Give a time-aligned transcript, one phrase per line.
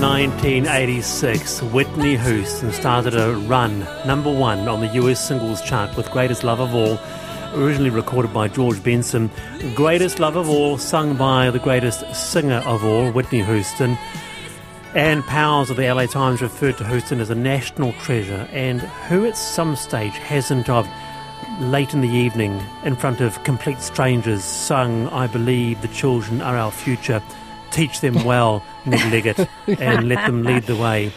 [0.00, 5.60] this day in 1986, Whitney Houston started a run, number one on the US singles
[5.62, 6.98] chart with Greatest Love of All,
[7.54, 9.30] originally recorded by George Benson.
[9.74, 13.98] Greatest Love of All, sung by the greatest singer of all, Whitney Houston.
[14.94, 19.26] Ann Powers of the LA Times referred to Houston as a national treasure, and who
[19.26, 20.88] at some stage hasn't of
[21.60, 26.56] late in the evening in front of complete strangers sung I Believe the Children Are
[26.56, 27.22] Our Future
[27.70, 31.12] teach them well, Nick Leggett, and let them lead the way.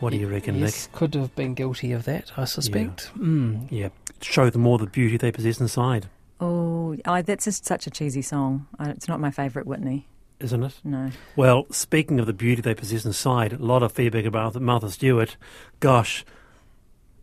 [0.00, 0.92] What do you reckon, yes, Nick?
[0.92, 3.10] Could have been guilty of that, I suspect.
[3.16, 3.22] Yeah.
[3.22, 3.66] Mm.
[3.70, 3.88] yeah.
[4.20, 6.08] Show them all the beauty they possess inside.
[6.40, 8.66] Oh, I, that's just such a cheesy song.
[8.78, 10.06] I, it's not my favourite Whitney.
[10.40, 10.74] Isn't it?
[10.84, 11.10] No.
[11.34, 15.36] Well, speaking of the beauty they possess inside, a lot of feedback about Martha Stewart.
[15.80, 16.24] Gosh,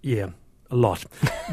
[0.01, 0.31] yeah,
[0.71, 1.05] a lot.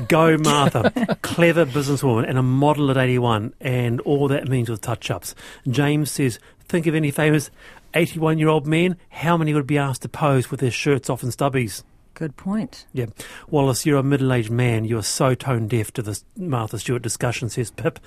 [0.08, 1.16] Go, Martha.
[1.22, 5.34] Clever businesswoman and a model at 81, and all that means with touch ups.
[5.68, 6.38] James says,
[6.68, 7.50] Think of any famous
[7.94, 11.22] 81 year old men, how many would be asked to pose with their shirts off
[11.22, 11.82] and stubbies?
[12.14, 12.86] Good point.
[12.92, 13.06] Yeah.
[13.50, 14.84] Wallace, you're a middle aged man.
[14.84, 17.98] You're so tone deaf to this Martha Stewart discussion, says Pip.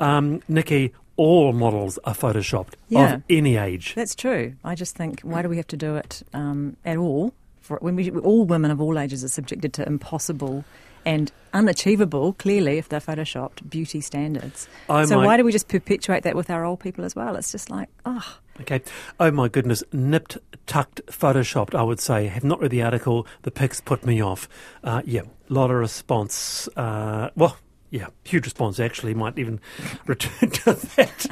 [0.00, 3.14] Um, Niki, all models are photoshopped Yeah.
[3.14, 3.94] of any age.
[3.94, 4.54] That's true.
[4.64, 7.34] I just think, why do we have to do it um, at all?
[7.68, 10.64] For, when we, all women of all ages are subjected to impossible
[11.04, 14.66] and unachievable, clearly, if they're photoshopped, beauty standards.
[14.88, 17.36] Oh so my- why do we just perpetuate that with our old people as well?
[17.36, 18.80] It's just like, oh, Okay.
[19.20, 21.74] Oh my goodness, nipped, tucked, photoshopped.
[21.74, 22.26] I would say.
[22.26, 23.26] Have not read the article.
[23.42, 24.48] The pics put me off.
[24.82, 26.68] Uh, yeah, a lot of response.
[26.74, 27.56] Uh, well,
[27.90, 28.80] yeah, huge response.
[28.80, 29.60] Actually, might even
[30.06, 31.26] return to that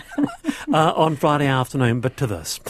[0.72, 2.00] uh, on Friday afternoon.
[2.00, 2.60] But to this.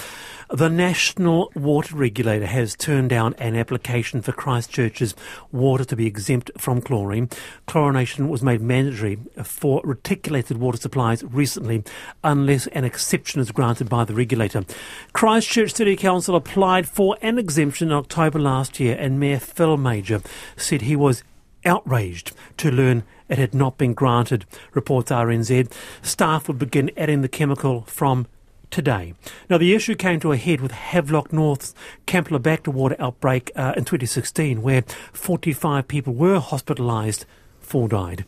[0.49, 5.17] The National Water Regulator has turned down an application for Christchurch's
[5.51, 7.31] water to be exempt from chlorine.
[7.67, 11.83] Chlorination was made mandatory for reticulated water supplies recently,
[12.23, 14.65] unless an exception is granted by the regulator.
[15.13, 20.23] Christchurch City Council applied for an exemption in October last year, and Mayor Phil Mauger
[20.57, 21.25] said he was
[21.65, 25.73] outraged to learn it had not been granted, reports RNZ.
[26.03, 28.29] Staff would begin adding the chemical from
[28.71, 29.15] today.
[29.49, 31.75] Now, the issue came to a head with Havelock North's
[32.07, 34.83] Campylobacter water outbreak uh, in 2016, where
[35.13, 37.25] 45 people were hospitalised,
[37.61, 38.25] four died.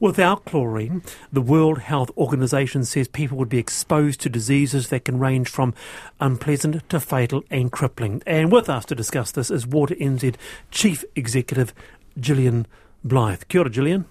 [0.00, 5.18] Without chlorine, the World Health Organization says people would be exposed to diseases that can
[5.18, 5.74] range from
[6.20, 8.22] unpleasant to fatal and crippling.
[8.24, 10.36] And with us to discuss this is Water NZ
[10.70, 11.74] Chief Executive
[12.20, 12.66] Gillian
[13.02, 13.42] Blythe.
[13.48, 14.04] Kia ora, Gillian.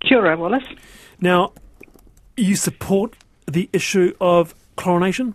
[0.00, 0.64] Kia ora, Wallace.
[1.20, 1.52] Now,
[2.38, 3.14] you support
[3.46, 5.34] the issue of chlorination?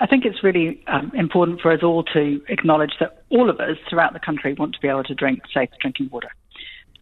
[0.00, 3.76] I think it's really um, important for us all to acknowledge that all of us
[3.88, 6.30] throughout the country want to be able to drink safe drinking water.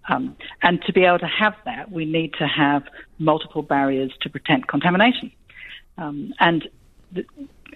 [0.08, 2.82] Um, and to be able to have that, we need to have
[3.18, 5.32] multiple barriers to prevent contamination.
[5.96, 6.68] Um, and
[7.14, 7.26] th-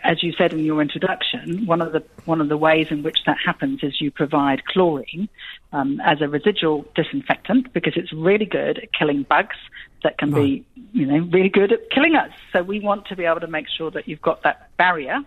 [0.04, 3.18] as you said in your introduction, one of the one of the ways in which
[3.24, 5.28] that happens is you provide chlorine
[5.72, 9.56] um, as a residual disinfectant because it's really good at killing bugs
[10.06, 12.30] that can be, you know, really good at killing us.
[12.52, 15.18] So we want to be able to make sure that you've got that barrier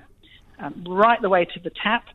[0.57, 2.05] um, right the way to the tap,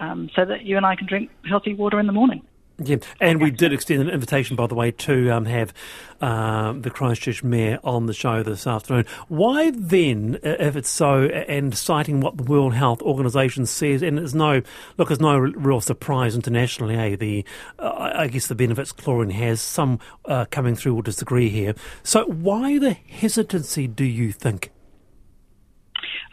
[0.00, 2.42] um, so that you and I can drink healthy water in the morning.
[2.82, 5.72] Yeah, and we did extend an invitation, by the way, to um, have
[6.20, 9.06] um, the Christchurch Mayor on the show this afternoon.
[9.28, 14.18] Why then, uh, if it's so, and citing what the World Health Organization says, and
[14.18, 14.60] it's no
[14.98, 16.96] look, it's no real surprise internationally.
[16.96, 17.14] Eh?
[17.14, 17.44] The
[17.78, 19.60] uh, I guess the benefits chlorine has.
[19.60, 21.76] Some uh, coming through will disagree here.
[22.02, 23.86] So why the hesitancy?
[23.86, 24.73] Do you think?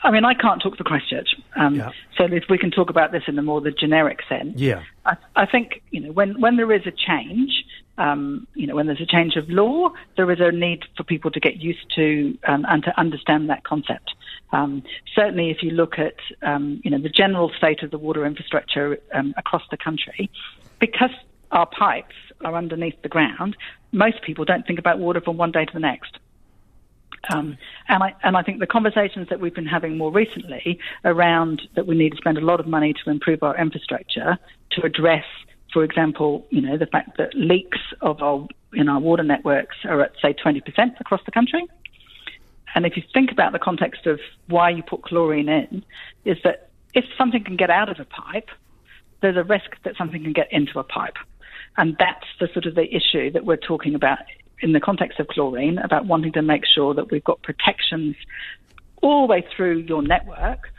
[0.04, 1.92] I mean, I can't talk for Christchurch, um, Yeah.
[2.18, 4.60] so if we can talk about this in a more the generic sense.
[4.60, 4.82] Yeah.
[5.06, 7.66] I, I think you know when when there is a change,
[7.98, 11.30] um, you know when there's a change of law, there is a need for people
[11.32, 14.16] to get used to um, and to understand that concept.
[14.52, 14.84] Um,
[15.16, 18.98] certainly, if you look at um, you know the general state of the water infrastructure
[19.14, 20.32] um, across the country,
[20.80, 21.12] because
[21.52, 23.56] our pipes are underneath the ground,
[23.92, 26.18] most people don't think about water from one day to the next.
[27.30, 27.58] Um,
[27.88, 31.86] and I and I think the conversations that we've been having more recently around that
[31.86, 34.38] we need to spend a lot of money to improve our infrastructure
[34.72, 35.26] to address,
[35.72, 40.02] for example, you know the fact that leaks of our in our water networks are
[40.02, 41.66] at say 20% across the country.
[42.74, 45.84] And if you think about the context of why you put chlorine in,
[46.24, 48.50] is that if something can get out of a pipe,
[49.22, 51.18] there's a risk that something can get into a pipe.
[51.78, 54.20] And that's the sort of the issue that we're talking about
[54.62, 58.16] in the context of chlorine, about wanting to make sure that we've got protections
[59.02, 60.72] all the way through your network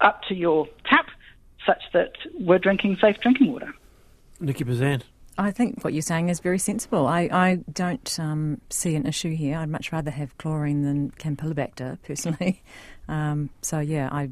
[0.00, 1.06] up to your tap,
[1.64, 3.72] such that we're drinking safe drinking water.
[4.40, 5.02] Niki Bezzant.
[5.38, 7.06] I think what you're saying is very sensible.
[7.06, 9.58] I, I don't um, see an issue here.
[9.58, 12.62] I'd much rather have chlorine than Campylobacter, personally.
[13.08, 14.30] Um, so, yeah, I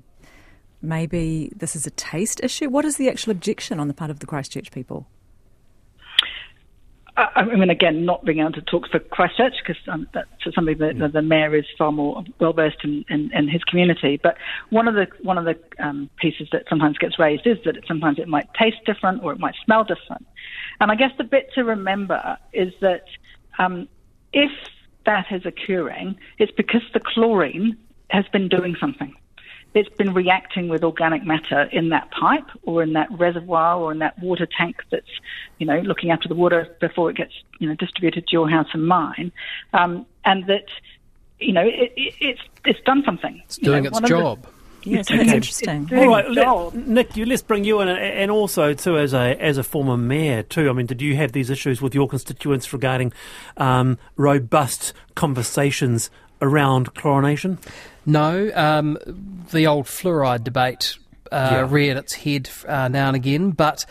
[0.84, 2.68] maybe this is a taste issue?
[2.68, 5.06] What is the actual objection on the part of the Christchurch people?
[7.16, 10.98] I mean, again, not being able to talk for Christchurch because um, that's something that
[10.98, 14.18] the, the mayor is far more well versed in, in, in, his community.
[14.20, 14.36] But
[14.70, 18.18] one of the one of the um, pieces that sometimes gets raised is that sometimes
[18.18, 20.26] it might taste different or it might smell different.
[20.80, 23.04] And I guess the bit to remember is that
[23.58, 23.88] um,
[24.32, 24.50] if
[25.06, 27.76] that is occurring, it's because the chlorine
[28.10, 29.14] has been doing something
[29.74, 33.98] it's been reacting with organic matter in that pipe or in that reservoir or in
[33.98, 35.10] that water tank that's,
[35.58, 38.68] you know, looking after the water before it gets, you know, distributed to your house
[38.72, 39.32] and mine,
[39.72, 40.66] um, and that,
[41.40, 43.42] you know, it, it, it's it's done something.
[43.44, 44.42] It's doing know, its job.
[44.42, 44.48] The,
[44.86, 45.36] Yes, that's okay.
[45.36, 45.88] interesting.
[45.92, 49.56] All right, let, Nick, you, let's bring you in, and also too as a as
[49.56, 50.68] a former mayor too.
[50.68, 53.12] I mean, did you have these issues with your constituents regarding
[53.56, 56.10] um, robust conversations
[56.40, 57.58] around chlorination?
[58.06, 58.98] No, um,
[59.50, 60.98] the old fluoride debate
[61.32, 61.66] uh, yeah.
[61.68, 63.84] reared its head uh, now and again, but.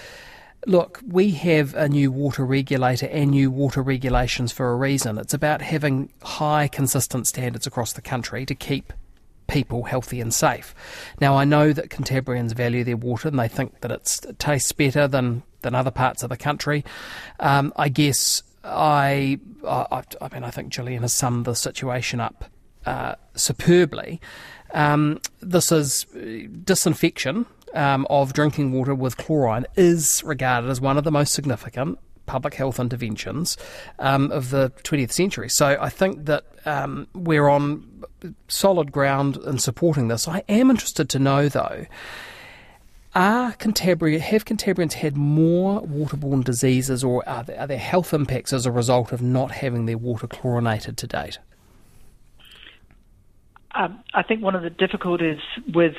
[0.66, 5.18] Look, we have a new water regulator and new water regulations for a reason.
[5.18, 8.94] It's about having high, consistent standards across the country to keep
[9.48, 10.74] people healthy and safe.
[11.20, 15.08] Now, I know that Cantabrians value their water and they think that it tastes better
[15.08, 16.84] than, than other parts of the country.
[17.40, 22.46] Um, I guess I, I, I mean, I think Gillian has summed the situation up
[22.86, 24.22] uh, superbly.
[24.74, 30.98] Um, this is uh, disinfection um, of drinking water with chlorine is regarded as one
[30.98, 33.58] of the most significant public health interventions
[34.00, 35.50] um, of the 20th century.
[35.50, 38.04] So I think that um, we're on
[38.48, 40.28] solid ground in supporting this.
[40.28, 41.86] I am interested to know, though,
[43.16, 48.54] are Cantabria, have Cantabrians had more waterborne diseases or are there, are there health impacts
[48.54, 51.38] as a result of not having their water chlorinated to date?
[53.76, 55.40] Um, I think one of the difficulties
[55.74, 55.96] with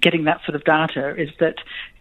[0.00, 1.56] getting that sort of data is that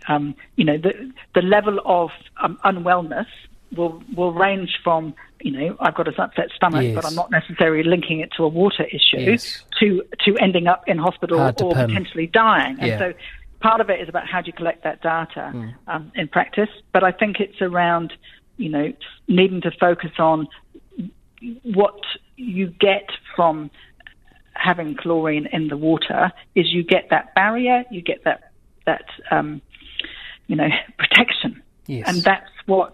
[0.07, 2.09] um, you know the the level of
[2.41, 3.27] um, unwellness
[3.75, 6.95] will will range from you know I've got a upset stomach, yes.
[6.95, 9.63] but I'm not necessarily linking it to a water issue yes.
[9.79, 12.77] to to ending up in hospital or potentially dying.
[12.79, 13.00] And yeah.
[13.00, 13.13] so
[13.65, 15.73] part of it is about how do you collect that data mm.
[15.88, 16.69] um, in practice.
[16.94, 18.13] But I think it's around
[18.57, 18.94] you know
[19.28, 20.47] needing to focus on
[21.63, 21.99] what
[22.37, 23.71] you get from
[24.54, 28.51] having chlorine in the water is you get that barrier, you get that
[28.85, 29.61] that um,
[30.47, 32.07] you know protection, yes.
[32.07, 32.94] and that's what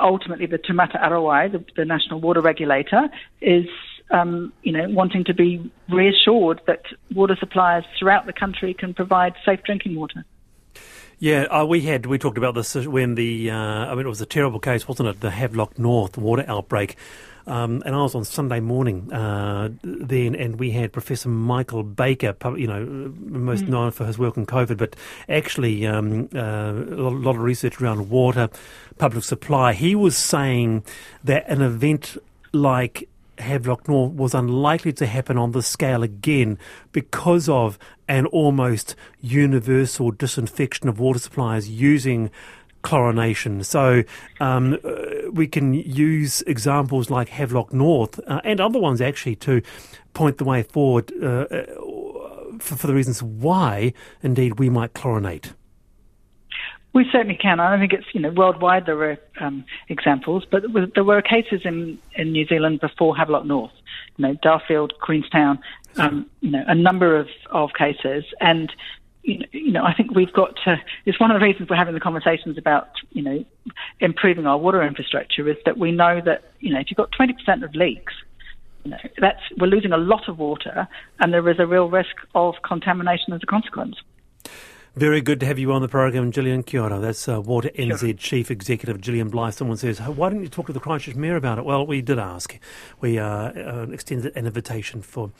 [0.00, 3.08] ultimately the Taumata Arowai, the, the national water regulator,
[3.40, 3.66] is
[4.10, 6.82] um, you know wanting to be reassured that
[7.14, 10.24] water suppliers throughout the country can provide safe drinking water.
[11.20, 14.20] Yeah, uh, we had we talked about this when the uh, I mean it was
[14.20, 15.20] a terrible case, wasn't it?
[15.20, 16.96] The Havelock North water outbreak,
[17.48, 22.36] um, and I was on Sunday morning uh, then, and we had Professor Michael Baker,
[22.56, 22.84] you know,
[23.16, 23.68] most mm.
[23.68, 24.94] known for his work on COVID, but
[25.28, 28.50] actually um, uh, a lot of research around water,
[28.98, 29.72] public supply.
[29.72, 30.84] He was saying
[31.24, 32.18] that an event
[32.52, 33.08] like
[33.40, 36.58] Havelock North was unlikely to happen on this scale again
[36.92, 37.78] because of
[38.08, 42.30] an almost universal disinfection of water supplies using
[42.82, 43.64] chlorination.
[43.64, 44.04] So
[44.40, 49.62] um, uh, we can use examples like Havelock North uh, and other ones actually to
[50.14, 51.66] point the way forward uh, uh,
[52.58, 53.92] for, for, the reasons why,
[54.22, 55.52] indeed, we might chlorinate.
[56.98, 57.60] We certainly can.
[57.60, 60.64] I don't think it's you know worldwide there were um, examples, but
[60.96, 63.70] there were cases in, in New Zealand before Havelock North,
[64.16, 65.60] you know Darfield, Queenstown,
[65.96, 68.72] um, you know a number of, of cases, and
[69.22, 70.80] you know, I think we've got to.
[71.04, 73.44] It's one of the reasons we're having the conversations about, you know,
[74.00, 77.62] improving our water infrastructure is that we know that, you know, if you've got 20%
[77.62, 78.14] of leaks,
[78.82, 80.88] you know, that's we're losing a lot of water,
[81.20, 83.94] and there is a real risk of contamination as a consequence.
[84.98, 86.64] Very good to have you on the program, Gillian.
[86.64, 88.12] Kia That's uh, Water NZ sure.
[88.14, 89.54] Chief Executive Gillian Blythe.
[89.54, 91.64] Someone says, why didn't you talk to the Christchurch Mayor about it?
[91.64, 92.58] Well, we did ask.
[93.00, 95.30] We uh, uh, extended an invitation for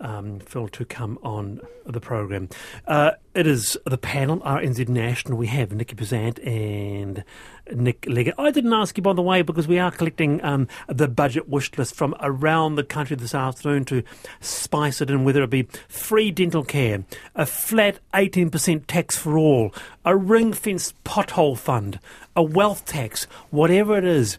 [0.00, 2.48] um, Phil to come on the program.
[2.86, 5.36] Uh, it is the panel, RNZ National.
[5.36, 7.24] We have Niki Bezzant and
[7.72, 8.34] Nick Leggett.
[8.38, 11.76] I didn't ask you, by the way, because we are collecting um, the budget wish
[11.76, 14.02] list from around the country this afternoon to
[14.40, 19.74] spice it in, whether it be free dental care, a flat 18% tax for all,
[20.04, 21.98] a ring fenced pothole fund,
[22.36, 24.38] a wealth tax, whatever it is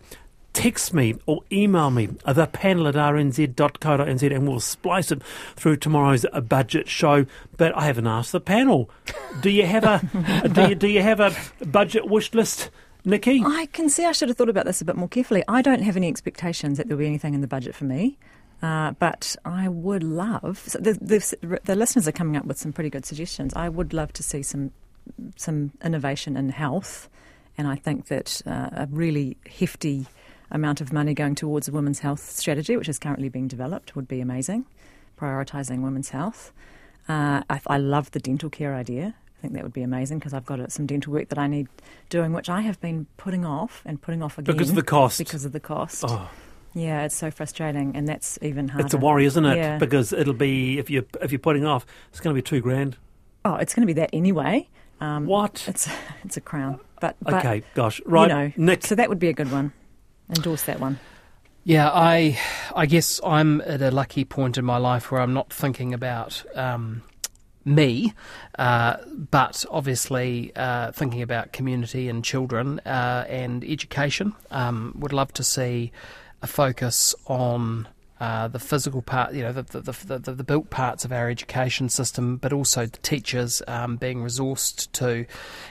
[0.55, 5.21] text me or email me the panel at rnz.co.nz and we'll splice it
[5.55, 7.25] through tomorrow's budget show.
[7.57, 8.89] But I haven't asked the panel.
[9.41, 11.35] Do you have a do you, do you have a
[11.65, 12.71] budget wish list?
[13.05, 13.45] Niki?
[13.45, 15.43] I can see I should have thought about this a bit more carefully.
[15.47, 18.17] I don't have any expectations that there'll be anything in the budget for me.
[18.63, 22.73] Uh, but I would love so the, the, the listeners are coming up with some
[22.73, 23.53] pretty good suggestions.
[23.53, 24.71] I would love to see some
[25.35, 27.09] some innovation in health,
[27.57, 30.07] and I think that uh, a really hefty
[30.55, 34.07] amount of money going towards a women's health strategy, which is currently being developed, would
[34.07, 34.65] be amazing.
[35.19, 36.51] Prioritising women's health.
[37.07, 39.13] Uh, I, I, love the dental care idea.
[39.37, 41.45] I think that would be amazing because I've got uh, some dental work that I
[41.45, 41.67] need
[42.09, 45.19] doing, which I have been putting off and putting off again because of the cost.
[45.19, 46.03] Because of the cost.
[46.07, 46.29] Oh.
[46.73, 48.85] Yeah, it's so frustrating, and that's even harder.
[48.85, 49.55] It's a worry, isn't it?
[49.55, 49.77] Yeah.
[49.77, 52.97] Because it'll be if you if you're putting off, it's going to be two grand.
[53.45, 54.67] Oh, it's going to be that anyway.
[54.99, 55.63] Um, what?
[55.67, 55.87] It's
[56.25, 58.85] it's a crown, but, but okay, gosh, right, you know, Nick.
[58.85, 59.71] So that would be a good one.
[60.29, 60.99] Endorse that one.
[61.63, 62.37] Yeah, I
[62.75, 66.43] I guess I'm at a lucky point in my life where I'm not thinking about
[66.55, 67.01] um,
[67.65, 68.13] me,
[68.59, 68.97] uh,
[69.31, 74.33] but obviously uh, thinking about community and children uh, and education.
[74.51, 75.91] Um, would love to see
[76.41, 77.87] a focus on
[78.19, 81.29] uh, the physical part, you know, the the, the, the, the, built parts of our
[81.29, 85.25] education system, but also the teachers um, being resourced to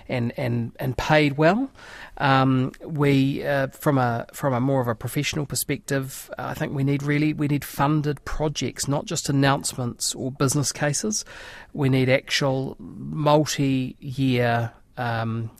[0.08, 1.70] and, and, and paid well.
[2.18, 6.84] Um, we, uh, from a from a more of a professional perspective, I think we
[6.84, 11.24] need really we need funded projects, not just announcements or business cases.
[11.72, 15.50] We need actual multi-year um,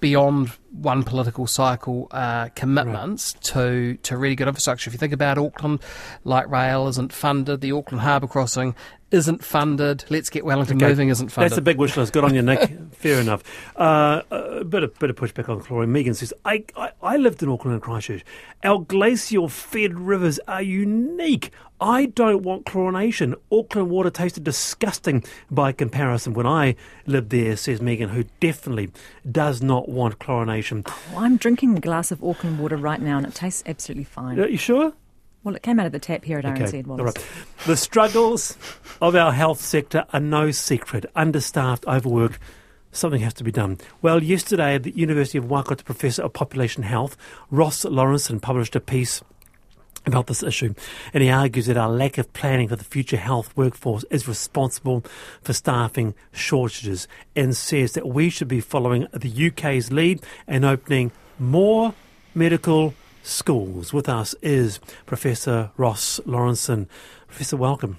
[0.00, 3.42] beyond one political cycle uh, commitments right.
[3.44, 4.88] to to really good infrastructure.
[4.88, 5.80] If you think about Auckland,
[6.24, 8.74] light rail isn't funded, the Auckland Harbour crossing
[9.10, 10.04] isn't funded.
[10.10, 10.88] Let's get Wellington okay.
[10.88, 11.52] moving isn't funded.
[11.52, 12.12] That's a big wish list.
[12.12, 12.70] Good on you, Nick.
[12.92, 13.42] Fair enough.
[13.76, 15.92] Uh, a bit of bit of pushback on chlorine.
[15.92, 18.24] Megan says, I, I, I lived in Auckland and Christchurch.
[18.64, 21.50] Our glacial fed rivers are unique.
[21.80, 23.34] I don't want chlorination.
[23.52, 28.90] Auckland water tasted disgusting by comparison when I lived there, says Megan, who definitely
[29.30, 30.88] does not want chlorination.
[30.88, 34.40] Oh, I'm drinking a glass of Auckland water right now and it tastes absolutely fine.
[34.40, 34.94] Are you sure?
[35.46, 36.82] Well, it came out of the tap here at okay.
[36.82, 37.26] RNZ right.
[37.66, 38.56] The struggles
[39.00, 41.06] of our health sector are no secret.
[41.14, 42.40] Understaffed, overworked,
[42.90, 43.78] something has to be done.
[44.02, 47.16] Well, yesterday, at the University of Waikato Professor of Population Health,
[47.48, 49.22] Ross Lawrenson, published a piece
[50.04, 50.74] about this issue.
[51.14, 55.04] And he argues that our lack of planning for the future health workforce is responsible
[55.42, 61.12] for staffing shortages and says that we should be following the UK's lead and opening
[61.38, 61.94] more
[62.34, 62.94] medical
[63.26, 63.92] schools.
[63.92, 66.86] With us is Professor Ross Lawrenson.
[67.26, 67.98] Professor, welcome.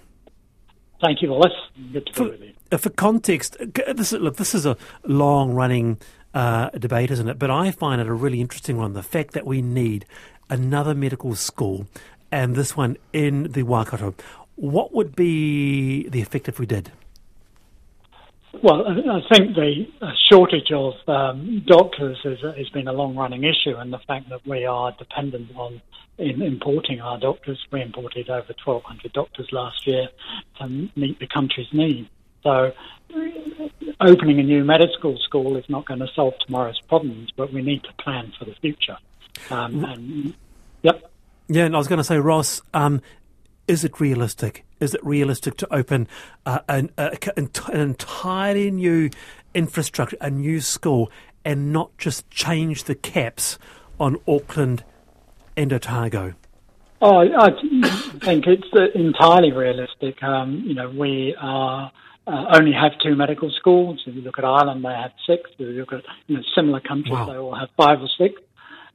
[1.04, 1.54] Thank you, Wallace.
[1.94, 2.54] Good to for, be with you.
[2.72, 6.00] Uh, for context, this is, look, this is a long-running
[6.34, 7.38] uh, debate, isn't it?
[7.38, 8.94] But I find it a really interesting one.
[8.94, 10.06] The fact that we need
[10.50, 11.88] another medical school,
[12.32, 14.16] and this one in the Waikato.
[14.56, 16.92] What would be the effect if we did?
[18.64, 19.86] Well, I think the
[20.30, 24.94] shortage of um, doctors has been a long-running issue, and the fact that we are
[24.98, 25.82] dependent on
[26.18, 27.60] in importing our doctors.
[27.72, 30.08] We imported over 1,200 doctors last year
[30.60, 32.10] to meet the country's needs.
[32.44, 32.72] So,
[34.00, 37.84] opening a new medical school is not going to solve tomorrow's problems, but we need
[37.84, 38.98] to plan for the future.
[39.50, 40.34] Um, and,
[40.82, 41.12] yep.
[41.48, 43.02] Yeah, and I was going to say, Ross, um,
[43.68, 44.66] is it realistic?
[44.80, 46.08] Is it realistic to open
[46.46, 49.10] uh, an, a, an entirely new
[49.54, 51.12] infrastructure, a new school,
[51.44, 53.58] and not just change the caps
[54.00, 54.84] on Auckland
[55.56, 56.36] and Otago?
[57.02, 57.50] Oh, I
[58.24, 60.22] think it's uh, entirely realistic.
[60.24, 61.92] Um, you know, we are.
[62.26, 64.04] Uh, only have two medical schools.
[64.06, 65.50] If you look at Ireland, they have six.
[65.54, 67.26] If you look at you know, similar countries, wow.
[67.26, 68.42] they all have five or six.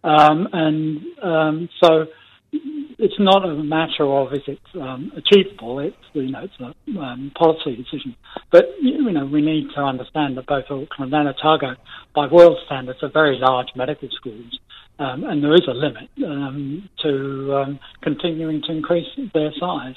[0.05, 2.09] Um, and um, so
[2.53, 5.81] it's not a matter of is it um, achievable.
[5.81, 8.15] It's you know it's a um, policy decision.
[8.51, 11.75] But you know we need to understand that both Auckland and Otago,
[12.15, 14.59] by world standards, are very large medical schools,
[14.99, 19.97] um, and there is a limit um, to um, continuing to increase their size.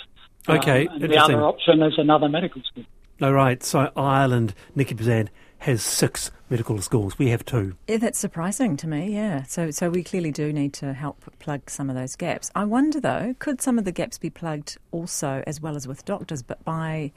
[0.50, 2.86] Okay, um, the other option is another medical school.
[3.22, 3.64] All right.
[3.64, 7.18] So Ireland, Niki Bezzant has six medical schools.
[7.18, 7.76] We have two.
[7.88, 9.14] Yeah, that's surprising to me.
[9.14, 12.52] Yeah, so so we clearly do need to help plug some of those gaps.
[12.56, 16.06] I wonder though, could some of the gaps be plugged also as well as with
[16.06, 17.12] doctors, but by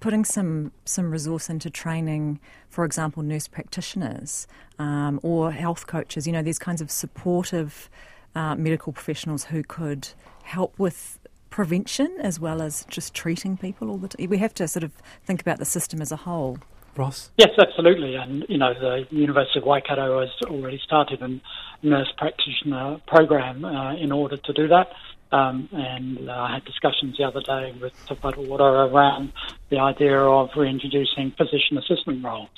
[0.00, 4.46] putting some some resource into training, for example, nurse practitioners
[4.78, 6.26] um, or health coaches.
[6.26, 7.88] You know, these kinds of supportive
[8.34, 10.08] uh, medical professionals who could
[10.42, 11.18] help with
[11.50, 14.28] prevention as well as just treating people all the time.
[14.28, 14.92] We have to sort of
[15.24, 16.58] think about the system as a whole.
[16.96, 17.30] Ross?
[17.38, 18.14] Yes, absolutely.
[18.14, 21.40] And, you know, the University of Waikato has already started a
[21.86, 24.88] nurse practitioner program uh, in order to do that.
[25.32, 29.32] Um, and uh, I had discussions the other day with Te Water around
[29.70, 32.48] the idea of reintroducing physician assistant roles.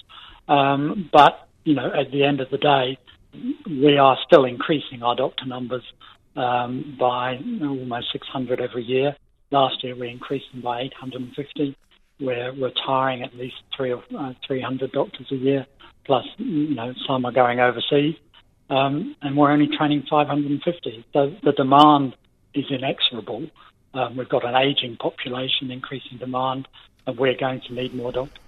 [0.48, 2.98] Um, but, you know, at the end of the day,
[3.66, 5.82] we are still increasing our doctor numbers
[6.36, 9.16] um, by almost 600 every year.
[9.50, 11.76] Last year we increased them by 850.
[12.20, 15.66] We're retiring at least three or uh, 300 doctors a year,
[16.04, 18.16] plus you know some are going overseas,
[18.70, 21.04] um, and we're only training 550.
[21.12, 22.16] So the demand
[22.54, 23.48] is inexorable.
[23.94, 26.68] Um, we've got an aging population, increasing demand,
[27.06, 28.38] and we're going to need more doctors.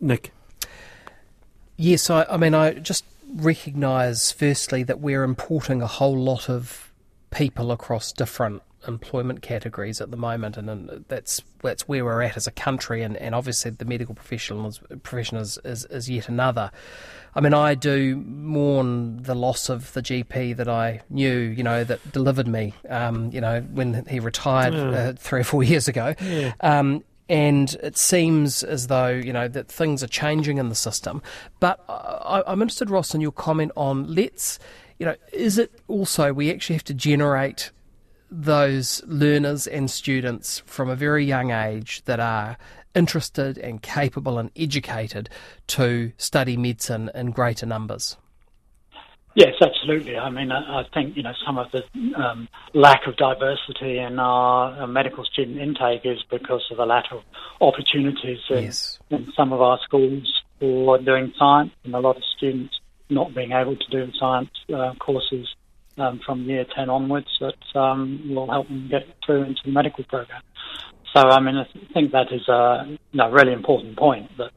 [0.00, 0.32] Nick.
[1.76, 3.04] Yes, I, I mean, I just
[3.34, 6.92] recognise firstly that we're importing a whole lot of
[7.30, 12.36] people across different employment categories at the moment, and, and that's that's where we're at
[12.36, 16.70] as a country, and, and obviously the medical professionals profession is, is, is yet another.
[17.34, 21.84] I mean, I do mourn the loss of the GP that I knew, you know,
[21.84, 24.90] that delivered me, um, you know, when he retired yeah.
[24.90, 26.14] uh, three or four years ago.
[26.20, 26.54] Yeah.
[26.60, 31.22] Um, and it seems as though you know that things are changing in the system.
[31.60, 34.58] But I, I'm interested, Ross, in your comment on let's,
[34.98, 37.70] you know, is it also we actually have to generate
[38.30, 42.56] those learners and students from a very young age that are
[42.94, 45.28] interested and capable and educated
[45.68, 48.16] to study medicine in greater numbers?
[49.36, 50.16] Yes, absolutely.
[50.16, 51.84] I mean, I, I think you know some of the
[52.20, 57.04] um, lack of diversity in our uh, medical student intake is because of the lack
[57.12, 57.22] of
[57.60, 58.98] opportunities in, yes.
[59.10, 63.52] in some of our schools for doing science, and a lot of students not being
[63.52, 65.48] able to do science uh, courses
[66.00, 70.04] um, from year ten onwards that um, will help them get through into the medical
[70.04, 70.42] program.
[71.14, 74.52] So, I mean, I think that is a you know, really important point that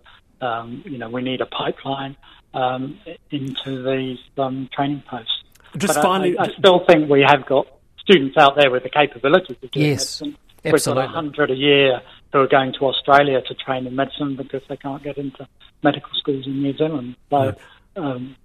[0.45, 2.15] um, you know we need a pipeline
[2.53, 2.99] um,
[3.31, 5.31] into these um, training posts.
[5.77, 7.67] Just but finally, I, I, still think we have got
[7.99, 10.37] students out there with the capabilities of doing yes, medicine.
[10.65, 11.03] Absolutely.
[11.03, 12.01] We've got 100 a year
[12.31, 15.47] who are going to Australia to train in medicine because they can't get into
[15.83, 17.15] medical schools in New Zealand.
[17.29, 17.55] So,
[17.95, 18.35] um,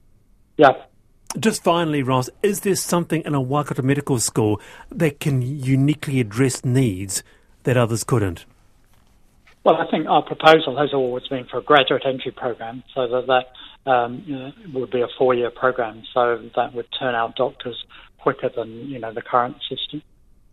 [0.57, 0.73] yeah.
[1.39, 4.61] Just finally, Ross, is there something in a Waikato Medical School
[4.91, 7.23] that can uniquely address needs
[7.65, 8.47] that others couldn't?
[9.65, 13.27] Well, I think our proposal has always been for a graduate entry program so that
[13.27, 17.77] that um, you know, would be a four-year program, so that would turn out doctors
[18.19, 20.03] quicker than you know the current system.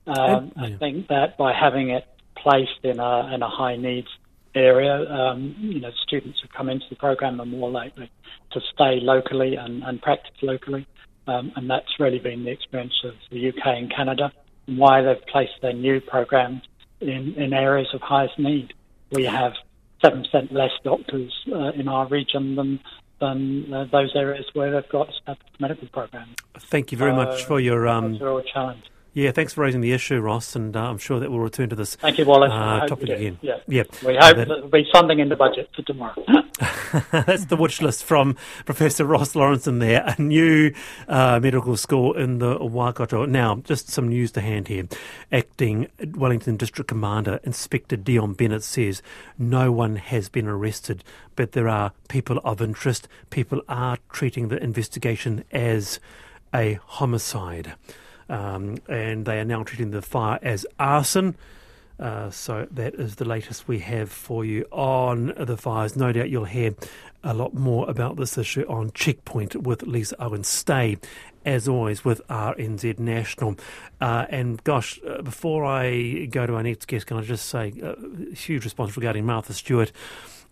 [0.08, 0.64] Um, yeah.
[0.64, 4.10] I think that by having it placed in a in a high needs
[4.56, 8.10] area, um, you know, students who come into the program are more likely
[8.52, 10.88] to stay locally and, and practice locally,
[11.28, 14.32] um, and that's really been the experience of the UK and Canada,
[14.68, 16.62] and why they've placed their new programs
[17.02, 18.74] in, in areas of highest need.
[19.12, 19.54] We have
[20.04, 22.80] seven percent less doctors uh, in our region than
[23.20, 26.36] than uh, those areas where they've got established medical programs.
[26.58, 27.88] Thank you very uh, much for your.
[27.88, 28.20] Um,
[28.54, 28.84] challenge.
[29.15, 31.75] Yeah, thanks for raising the issue, Ross, and uh, I'm sure that we'll return to
[31.75, 32.51] this Thank you, Wallace.
[32.51, 33.39] Uh, topic again.
[33.41, 33.60] Yeah.
[33.65, 33.84] yeah.
[34.06, 36.21] We hope that there'll be funding in the budget for tomorrow.
[37.12, 40.73] That's the wish list from Professor Ross Lawrenson there, a new
[41.08, 43.25] uh, medical school in the Waikato.
[43.25, 44.84] Now, just some news to hand here.
[45.32, 49.01] Acting Wellington District Commander Inspector Dion Bennett says
[49.39, 51.06] no one has been arrested,
[51.38, 53.08] but there are people of interest.
[53.30, 56.01] People are treating the investigation as
[56.54, 57.75] a homicide.
[58.30, 61.36] Um, and they are now treating the fire as arson.
[62.00, 65.96] Uh, so that is the latest we have for you on the fires.
[65.96, 66.76] No doubt you'll hear
[67.24, 70.44] a lot more about this issue on Checkpoint with Lisa Owen.
[70.44, 70.98] Stay,
[71.46, 73.56] as always, with RNZ National.
[74.02, 77.74] Uh, and gosh, uh, before I go to our next guest, can I just say
[77.82, 77.96] a uh,
[78.36, 79.92] huge response regarding Martha Stewart.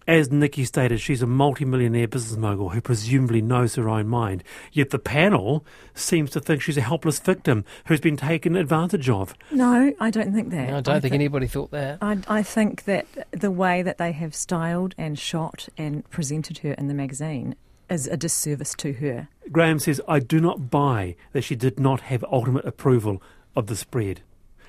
[0.06, 4.44] As Niki stated, she's a multi-millionaire business mogul who presumably knows her own mind.
[4.74, 9.34] Yet the panel seems to think she's a helpless victim who's been taken advantage of.
[9.50, 10.70] No, I don't think that.
[10.70, 12.00] No, I don't I think th- anybody thought that.
[12.02, 16.74] I, I think that the way that they have styled and shot and presented her
[16.74, 17.56] in the magazine
[17.90, 19.30] is a disservice to her.
[19.52, 23.22] Graham says, I do not buy that she did not have ultimate approval
[23.56, 24.22] of the spread.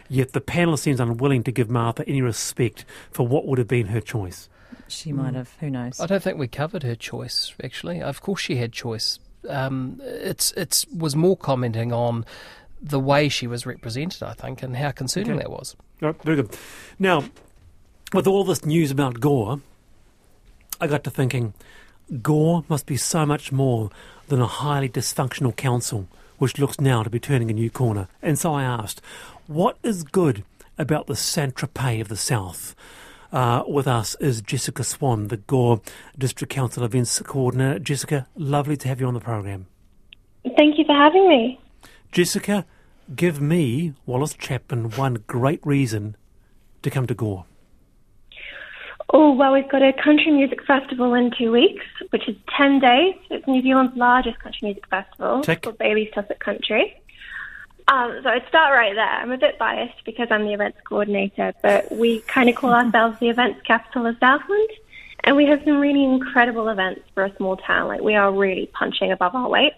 [0.08, 3.86] Yet the panel seems unwilling to give Martha any respect for what would have been
[3.86, 4.48] her choice
[4.88, 5.36] she might hmm.
[5.36, 5.54] have.
[5.60, 6.00] Who knows?
[6.00, 7.54] I don't think we covered her choice.
[7.62, 9.18] Actually, of course she had choice.
[9.48, 12.24] Um, it's it's was more commenting on
[12.80, 15.40] the way she was represented, I think, and how concerning okay.
[15.40, 15.74] that was.
[16.00, 16.56] Right, very good.
[16.98, 17.24] Now,
[18.12, 19.60] with all this news about Gore,
[20.80, 21.54] I got to thinking,
[22.20, 23.90] Gore must be so much more
[24.28, 26.08] than a highly dysfunctional council,
[26.38, 28.08] which looks now to be turning a new corner.
[28.20, 29.00] And so I asked,
[29.46, 30.44] what is good
[30.76, 32.74] about the Saint Tropez of the South?
[33.34, 35.80] Uh, with us is Jessica Swan, the Gore
[36.16, 37.80] District Council Events Coordinator.
[37.80, 39.66] Jessica, lovely to have you on the program.
[40.56, 41.58] Thank you for having me.
[42.12, 42.64] Jessica,
[43.16, 46.16] give me, Wallace Chapman, one great reason
[46.84, 47.44] to come to Gore.
[49.12, 53.16] Oh, well, we've got a country music festival in two weeks, which is 10 days.
[53.30, 55.62] It's New Zealand's largest country music festival Tick.
[55.62, 57.02] called Bailey's Tussock Country.
[57.86, 59.04] Um, so I'd start right there.
[59.04, 63.18] I'm a bit biased because I'm the events coordinator, but we kind of call ourselves
[63.20, 64.70] the events capital of Southland.
[65.24, 67.88] And we have some really incredible events for a small town.
[67.88, 69.72] Like we are really punching above our weight.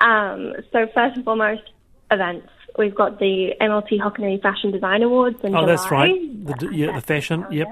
[0.00, 1.62] Um, so first and foremost,
[2.10, 2.48] events.
[2.76, 5.66] We've got the MLT Hokonui Fashion Design Awards in Oh, July.
[5.66, 6.46] that's right.
[6.58, 7.46] The, yeah, the fashion.
[7.50, 7.68] Yep.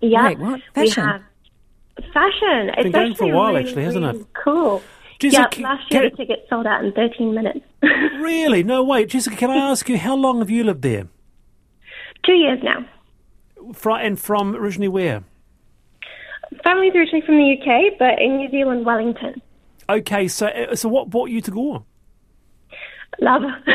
[0.00, 0.26] Yeah.
[0.28, 0.60] Wait, what?
[0.76, 1.04] We Fashion?
[1.04, 1.22] have
[2.12, 2.70] fashion.
[2.70, 4.26] It's been going for a while, really, actually, hasn't it?
[4.32, 4.82] Cool.
[5.18, 7.60] Jessica, yeah, last year can- the ticket sold out in 13 minutes.
[8.18, 8.62] Really?
[8.64, 9.36] No, wait, Jessica.
[9.36, 11.06] Can I ask you how long have you lived there?
[12.26, 12.84] Two years now.
[13.72, 15.22] Fr- and from originally where?
[16.64, 19.40] Family's originally from the UK, but in New Zealand, Wellington.
[19.88, 21.84] Okay, so uh, so what brought you to Gore?
[23.20, 23.42] Love.
[23.44, 23.74] as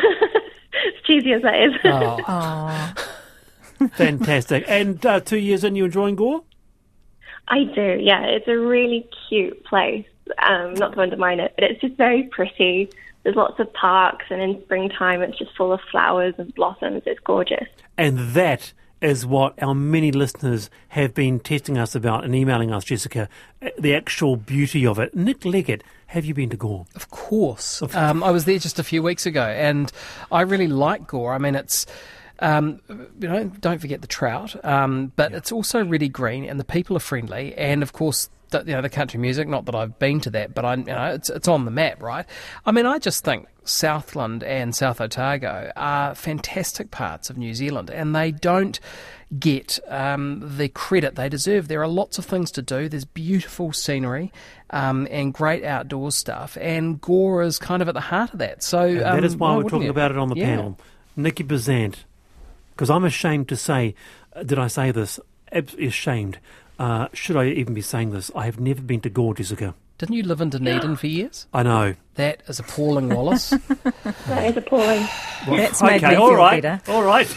[1.08, 1.74] cheesy as that is.
[1.86, 2.94] Oh,
[3.82, 4.66] Oh, Fantastic.
[4.68, 6.44] and uh, two years in, you enjoying Gore?
[7.48, 8.24] I do, yeah.
[8.26, 10.06] It's a really cute place.
[10.38, 12.90] Um, not to undermine it, but it's just very pretty.
[13.24, 17.04] There's lots of parks, and in springtime, it's just full of flowers and blossoms.
[17.06, 17.68] It's gorgeous.
[17.98, 22.86] And that is what our many listeners have been testing us about and emailing us,
[22.86, 23.28] Jessica,
[23.62, 25.14] uh, the actual beauty of it.
[25.14, 26.86] Nick Leggett, have you been to Gore?
[26.96, 27.82] Of course.
[27.94, 29.92] Um, I was there just a few weeks ago, and
[30.32, 31.34] I really like Gore.
[31.34, 31.86] I mean, it's.
[32.40, 36.66] Um, you know, don't forget the trout, um, but it's also really green, and the
[36.66, 39.48] people are friendly, and of course, the, you know, the country music.
[39.50, 42.02] Not that I've been to that, but I, you know, it's it's on the map,
[42.02, 42.26] right?
[42.66, 47.90] I mean, I just think Southland and South Otago are fantastic parts of New Zealand,
[47.90, 48.80] and they don't
[49.40, 51.68] get um, the credit they deserve.
[51.68, 52.88] There are lots of things to do.
[52.88, 54.32] There's beautiful scenery
[54.70, 58.64] um, and great outdoor stuff, and Gore is kind of at the heart of that.
[58.64, 60.46] So that um, is why why we're talking about it on the Yeah.
[60.46, 60.80] panel.
[61.18, 61.96] Niki Bezzant,
[62.72, 63.94] because I'm ashamed to say,
[64.36, 65.20] uh, did I say this?
[65.54, 66.40] Absolutely ashamed.
[66.80, 68.32] Uh, should I even be saying this?
[68.36, 69.76] I have never been to Gore, Jessica.
[70.00, 71.48] Didn't you live in Dunedin for years?
[71.54, 71.96] I know.
[72.16, 73.54] That is appalling, Wallace.
[74.28, 75.08] That is appalling.
[75.48, 76.92] That's made okay, me feel right, better.
[76.92, 77.28] all right.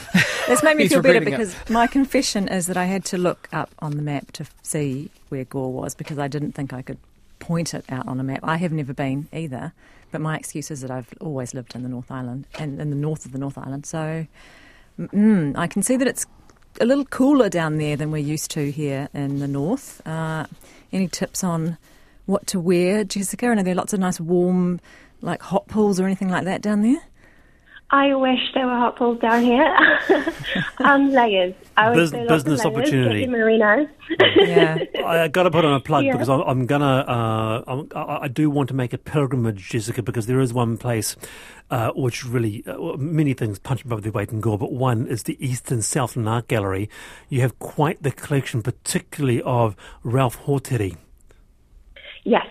[0.49, 1.39] That's made me feel better regretting it.
[1.39, 5.11] because my confession is that I had to look up on the map to see
[5.29, 6.99] where Gore was because I didn't think I could
[7.39, 8.41] point it out on a map.
[8.43, 9.73] I have never been either,
[10.11, 12.97] but my excuse is that I've always lived in the North Island and in the
[12.97, 13.87] north of the North Island.
[13.87, 14.27] So
[14.99, 16.27] mm, I can see that it's
[16.81, 20.07] a little cooler down there than we're used to here in the north.
[20.07, 20.47] Uh,
[20.93, 21.79] any tips on
[22.27, 23.51] what to wear, Jessica?
[23.51, 24.81] And are there lots of nice warm,
[25.21, 27.03] like hot pools or anything like that down there?
[27.89, 29.77] I wish there were hot pools down here.
[30.79, 31.55] um, layers.
[31.77, 32.77] I would Bus- lots of business layers.
[32.77, 33.27] opportunity.
[33.27, 33.29] Get.
[34.49, 34.79] Yeah.
[35.05, 36.13] I got to put on a plug Yeah.
[36.13, 36.85] because I'm, I'm gonna.
[37.07, 40.77] Uh, I'm, I, I do want to make a pilgrimage, Jessica, because there is one
[40.79, 41.15] place
[41.71, 45.23] uh, which really uh, many things punch above their weight in gore, but one is
[45.23, 46.91] the Eastern Southland Art Gallery.
[47.29, 50.97] You have quite the collection, particularly of Ralph Hotere.
[52.25, 52.47] Yes,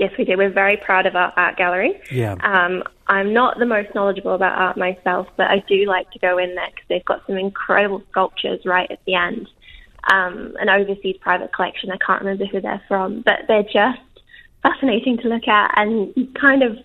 [0.00, 0.36] yes, we do.
[0.36, 2.00] We're very proud of our art gallery.
[2.10, 2.36] Yeah.
[2.42, 6.38] Um, I'm not the most knowledgeable about art myself, but I do like to go
[6.38, 9.48] in there because they've got some incredible sculptures right at the end.
[10.10, 11.90] Um, an overseas private collection.
[11.92, 14.00] I can't remember who they're from, but they're just
[14.62, 16.78] fascinating to look at, and kind of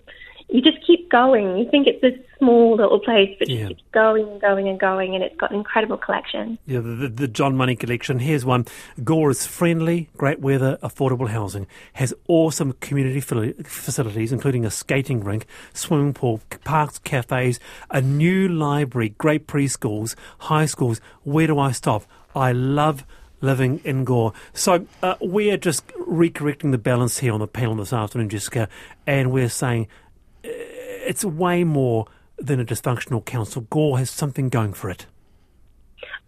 [0.48, 1.56] you just keep going.
[1.58, 3.68] You think it's this small little place, but Yeah.
[3.68, 6.58] keep going and going and going, and it's got an incredible collection.
[6.66, 8.18] Yeah, the, the, the John Money collection.
[8.20, 8.66] Here's one.
[9.02, 15.46] Gore is friendly, great weather, affordable housing, has awesome community facilities, including a skating rink,
[15.72, 17.58] swimming pool, parks, cafes,
[17.90, 21.00] a new library, great preschools, high schools.
[21.24, 22.04] Where do I stop?
[22.34, 23.04] I love
[23.40, 24.32] living in Gore.
[24.54, 28.68] So uh, we're just recorrecting the balance here on the panel this afternoon, Jessica,
[29.06, 29.88] and we're saying
[31.06, 32.06] it's way more
[32.38, 33.62] than a dysfunctional council.
[33.70, 35.06] Gore has something going for it.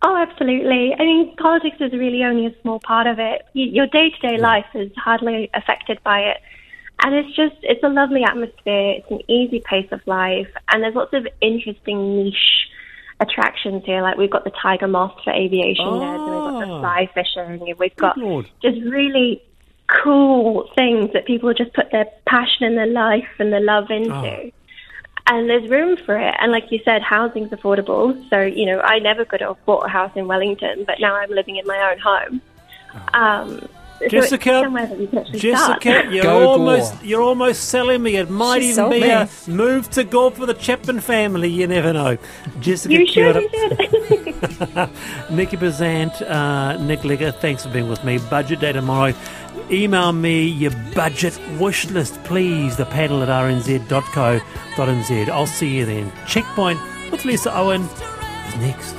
[0.01, 0.95] Oh, absolutely.
[0.95, 3.43] I mean, politics is really only a small part of it.
[3.53, 6.37] Your day to day life is hardly affected by it.
[7.03, 8.93] And it's just, it's a lovely atmosphere.
[8.99, 10.49] It's an easy pace of life.
[10.73, 12.69] And there's lots of interesting niche
[13.21, 14.03] attractions here.
[14.03, 16.81] Like we've got the tiger moth for aviation nerds, and we've got the Oh.
[16.81, 18.47] fly fishing, and we've got Lord.
[18.63, 19.43] just really
[20.03, 24.13] cool things that people just put their passion and their life and their love into.
[24.13, 24.51] Oh.
[25.31, 26.35] And there's room for it.
[26.41, 28.29] And like you said, housing's affordable.
[28.31, 31.31] So, you know, I never could have bought a house in Wellington, but now I'm
[31.31, 32.41] living in my own home.
[33.13, 33.69] Um,
[34.09, 35.83] Jessica, somewhere that you can actually start.
[35.83, 37.05] Jessica, you're Go almost Gore.
[37.05, 38.15] you're almost selling me.
[38.17, 39.11] It might She even sold be me.
[39.11, 41.49] a move to Gore for the Chapman family.
[41.51, 42.17] You never know.
[42.61, 43.79] Jessica You should, Kyoto, you should.
[45.29, 48.19] Niki Bezzant, uh, Nick Leggett, thanks for being with me.
[48.31, 49.13] Budget day tomorrow.
[49.71, 52.77] Email me your budget wish list, please.
[52.77, 55.29] The panel at rnz.co.nz.
[55.29, 56.13] I'll see you then.
[56.27, 58.98] Checkpoint with Lisa Owen is next.